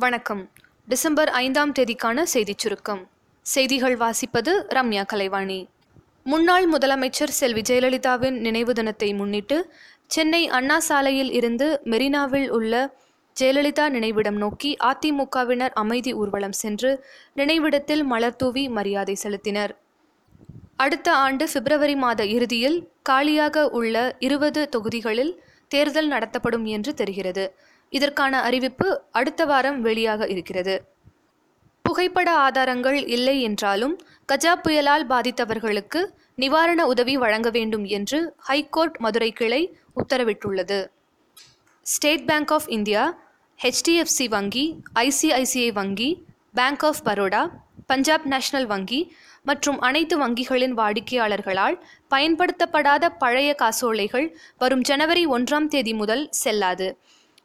[0.00, 0.50] வணக்கம்.
[0.88, 3.08] டிசம்பர் ஐந்தாம் தேதிக்கான செய்திச் சுருக்கம்.
[3.42, 5.66] செய்திகள் வாசிப்பது ரம்யா கலைவாணி.
[6.24, 9.72] முன்னாள் முதலமைச்சர் செல்வி ஜெயலலிதாவின் நினைவு தினத்தை முன்னிட்டு
[10.06, 12.94] சென்னை அண்ணா சாலையில் இருந்து மெரினாவில் உள்ள
[13.40, 17.04] ஜெயலலிதா நினைவிடம் நோக்கி அதிமுகவினர் அமைதி ஊர்வலம் சென்று
[17.34, 19.70] நினைவிடத்தில் மலர்தூவி மரியாதை செலுத்தினர்.
[20.76, 27.56] அடுத்த ஆண்டு பிப்ரவரி மாத இறுதியில் காலியாக உள்ள இருபது தொகுதிகளில் தேர்தல் நடத்தப்படும் என்று தெரிகிறது.
[27.98, 30.74] இதற்கான அறிவிப்பு அடுத்த வாரம் வெளியாக இருக்கிறது.
[31.84, 33.94] புகைப்பட ஆதாரங்கள் இல்லை என்றாலும்
[34.32, 36.00] கஜா புயலால் பாதித்தவர்களுக்கு
[36.34, 39.62] நிவாரண உதவி வழங்க வேண்டும் என்று ஹைகோர்ட் மதுரை கிளை
[40.00, 40.78] உத்தரவிட்டுள்ளது.
[41.86, 43.02] State Bank of India
[43.60, 44.64] HDFC வங்கி
[44.94, 46.10] ஐசிஐசிஐ வங்கி
[46.54, 47.42] Bank of Baroda
[47.86, 49.00] Punjab National வங்கி
[49.42, 51.76] மற்றும் அனைத்து வங்கிகளின் வாடிக்கையாளர்களால்
[52.08, 54.26] பயன்படுத்தப்படாத பழைய காசோலைகள்
[54.58, 56.88] வரும் ஜனவரி ஒன்றாம் தேதி முதல் செல்லாது.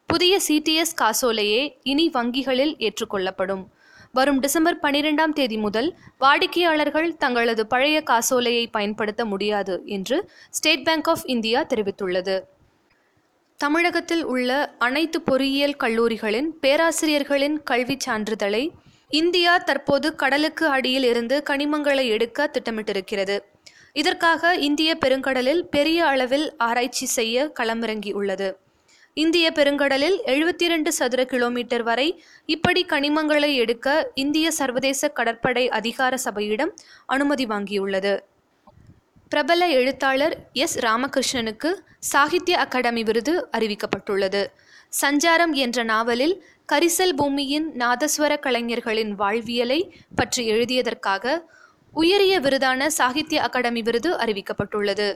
[0.08, 3.66] புதிய சிடிஎஸ் காசோலையே இனி வங்கிகளில் ஏற்றுக்கொள்ளப்படும்.
[4.12, 11.26] வரும் டிசம்பர் பனிரெண்டாம் தேதி முதல் வாடிக்கையாளர்கள் தங்களது பழைய காசோலையை பயன்படுத்த முடியாது என்று ஸ்டேட் பேங்க் ஆஃப்
[11.26, 12.42] இந்தியா தெரிவித்துள்ளது.
[13.58, 18.70] தமிழகத்தில் உள்ள அனைத்து பொறியியல் கல்லூரிகளின் பேராசிரியர்களின் கல்விச் சான்றிதழை
[19.10, 23.40] இந்தியா தற்போது கடலுக்கு அடியில் இருந்து கனிமங்களை எடுக்க திட்டமிட்டிருக்கிறது.
[23.94, 28.64] இதற்காக இந்திய பெருங்கடலில் பெரிய அளவில் ஆராய்ச்சி செய்ய களமிறங்கி உள்ளது
[29.18, 36.72] இந்திய பெருங்கடலில் எழுபத்தி இரண்டு சதுர கிலோமீட்டர் வரை இப்படி கனிமங்களை எடுக்க இந்திய சர்வதேச கடற்படை அதிகார சபையிடம்
[37.06, 38.20] அனுமதி வாங்கியுள்ளது.
[39.30, 40.80] பிரபல எழுத்தாளர் எஸ்.
[40.80, 44.46] ராமகிருஷ்ணனுக்கு சாகித்ய அகாடமி விருது அறிவிக்கப்பட்டுள்ளது.
[45.02, 46.36] சஞ்சாரம் என்ற நாவலில்
[46.74, 49.80] கரிசல் பூமியின் நாதஸ்வர கலைஞர்களின் வாழ்வியலை
[50.16, 51.46] பற்றி எழுதியதற்காக
[51.94, 55.10] உயரிய விருதான சாகித்ய அகாடமி விருது அறிவிக்கப்பட்டுள்ளது.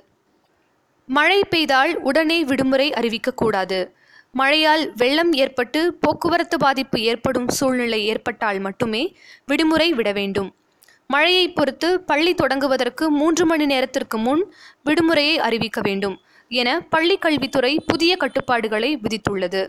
[1.09, 3.79] மழை பெய்தால் உடனே விடுமுறை அறிவிக்கக்கூடாது
[4.31, 9.15] மழையால் வெள்ளம் ஏற்பட்டு போக்குவரத்து பாதிப்பு ஏற்படும் சூழ்நிலை ஏற்பட்டால் மட்டுமே
[9.45, 10.49] விடுமுறை விட வேண்டும்.
[11.07, 14.43] மழையை பொறுத்து பள்ளி தொடங்குவதற்கு மூன்று மணி நேரத்திற்கு முன்
[14.85, 16.15] விடுமுறையை அறிவிக்க வேண்டும்
[16.47, 19.63] என பள்ளி கல்வித்துறை புதிய கட்டுப்பாடுகளை விதித்துள்ளது.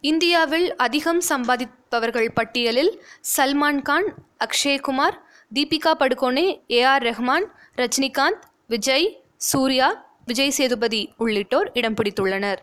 [0.00, 2.92] இந்தியாவில் அதிகம் சம்பாதிப்பவர்கள் பட்டியலில்
[3.36, 4.08] சல்மான் கான்
[4.44, 5.16] அக்ஷய்குமார்
[5.54, 7.46] தீபிகா படுகோனே ஏ ஆர் ரெஹ்மான்
[7.76, 9.88] ரஜினிகாந்த் விஜய் சூர்யா
[10.26, 12.56] விஜய் சேதுபதி உள்ளிட்டோர் இடம் பிடித்துள்ளனர்.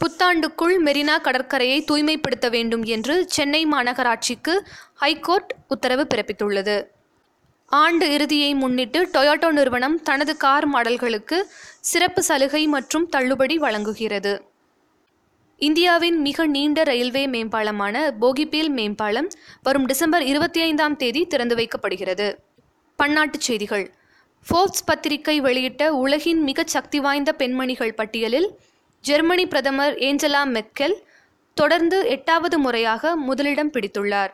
[0.00, 4.60] புத்தாண்டுக்குள் மெரினா கடற்கரையை தூய்மைப்படுத்த வேண்டும் என்று சென்னை மாநகராட்சிக்கு
[4.94, 6.86] ஹைகோர்ட் உத்தரவு பிறப்பித்துள்ளது.
[7.66, 11.46] ஆண்டு இறுதியை முன்னிட்டு டொயோட்டோ நிறுவனம் தனது கார் மாடல்களுக்கு
[11.80, 14.42] சிறப்பு சலுகை மற்றும் தள்ளுபடி வழங்குகிறது.
[15.56, 19.28] இந்தியாவின் மிக நீண்ட ரயில்வே மேம்பாலமான போகிபீல் மேம்பாலம்
[19.62, 22.34] வரும் டிசம்பர் இருபத்தி ஐந்தாம் தேதி திறந்து வைக்கப்படுகிறது.
[23.02, 23.94] பன்னாட்டுச் செய்திகள்.
[24.46, 28.48] ஃபோர்ப்ஸ் பத்திரிகை வெளியிட்ட உலகின் மிகச் சக்தி வாய்ந்த பெண்மணிகள் பட்டியலில்
[29.04, 30.96] ஜெர்மனி பிரதமர் ஏஞ்சலா மெக்கெல்
[31.54, 34.32] தொடர்ந்து எட்டாவது முறையாக முதலிடம் பிடித்துள்ளார்.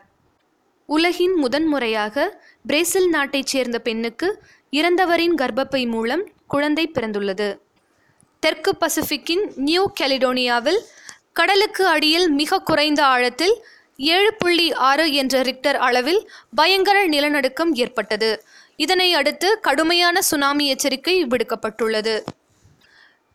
[0.85, 4.27] உலகின் முதன்முறையாக பிரேசில் நாட்டைச் சேர்ந்த பெண்ணுக்கு
[4.71, 7.49] இறந்தவரின் கர்ப்பப்பை மூலம் குழந்தை பிறந்துள்ளது.
[8.39, 10.81] தெற்கு பசிபிக்கின் நியூ கெலிடோனியாவில்
[11.33, 13.55] கடலுக்கு அடியில் மிக குறைந்த ஆழத்தில்
[13.97, 16.21] ஏழு புள்ளி ஆறு என்ற ரிக்டர் அளவில்
[16.55, 18.31] பயங்கர நிலநடுக்கம் ஏற்பட்டது.
[18.83, 22.15] இதனை அடுத்து கடுமையான சுனாமி எச்சரிக்கை விடுக்கப்பட்டுள்ளது.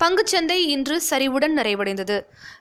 [0.00, 2.16] பங்குச்சந்தை இன்று சரிவுடன் நிறைவடைந்தது.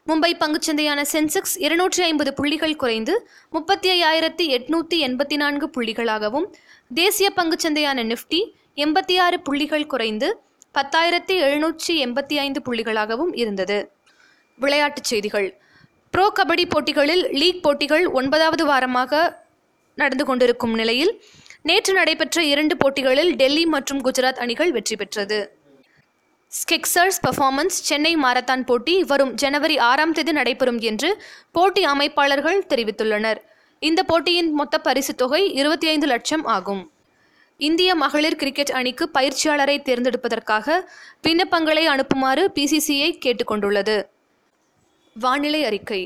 [0.09, 3.14] மும்பை பங்குச்சந்தையான சென்செக்ஸ் இருநூற்றி ஐம்பது புள்ளிகள் குறைந்து
[3.56, 6.47] முப்பத்தி ஐயாயிரத்தி எட்நூற்றி எண்பத்தி நான்கு புள்ளிகளாகவும்
[6.92, 8.40] தேசிய பங்குச்சந்தையான நிஃப்டி
[8.86, 10.30] எண்பத்தி ஆறு புள்ளிகள் குறைந்து
[10.76, 13.78] பத்தாயிரத்தி எழுநூற்றி எண்பத்தி ஐந்து புள்ளிகளாகவும் இருந்தது.
[14.59, 15.47] விளையாட்டுச் செய்திகள்.
[16.14, 19.22] ப்ரோ கபடி போட்டிகளில் லீக் போட்டிகள் ஒன்பதாவது வாரமாக
[19.97, 21.14] நடந்து கொண்டிருக்கும் நிலையில்
[21.67, 25.39] நேற்று நடைபெற்ற இரண்டு போட்டிகளில் டெல்லி மற்றும் குஜராத் அணிகள் வெற்றி பெற்றது.
[26.51, 31.09] ஸ்கெக்சர்ஸ் பெர்ஃபார்மன்ஸ் சென்னை மாரத்தான் போட்டி வரும் ஜனவரி ஆறாம் தேதி நடைபெறும் என்று
[31.51, 33.39] போட்டி அமைப்பாளர்கள் தெரிவித்துள்ளனர்.
[33.81, 36.83] இந்த போட்டியின் மொத்த பரிசு தொகை இருபத்தி ஐந்து லட்சம் ஆகும்.
[37.57, 40.78] இந்திய மகளிர் கிரிக்கெட் அணிக்கு பயிற்சியாளரை தேர்ந்தெடுப்பதற்காக
[41.28, 43.97] விண்ணப்பங்களை அனுப்புமாறு பிசிசிஐ கேட்டுக்கொண்டுள்ளது
[45.16, 46.01] வானிலை அறிக்கை.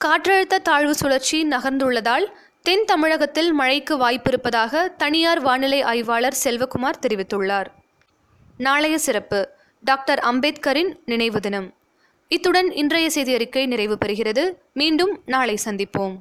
[0.00, 2.26] காற்றழுத்த தாழ்வு சுழற்சி நகர்ந்துள்ளதால்
[2.62, 7.66] தென் தமிழகத்தில் மழைக்கு வாய்ப்பிருப்பதாக தனியார் வானிலை ஆய்வாளர் செல்வகுமார் தெரிவித்துள்ளார்.
[8.56, 9.48] நாளைய சிறப்பு.
[9.84, 11.74] டாக்டர் அம்பேத்கரின் நினைவு தினம்.
[12.28, 14.52] இத்துடன் இன்றைய செய்தி அறிக்கை நிறைவு பெறுகிறது.
[14.72, 16.16] மீண்டும் நாளை சந்திப்போம்.